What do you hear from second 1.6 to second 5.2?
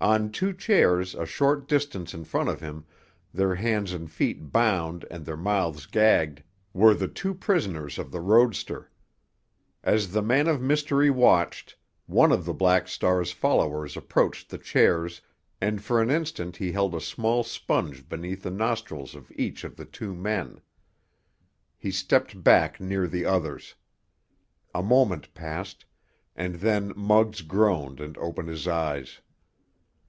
distance in front of him, their hands and feet bound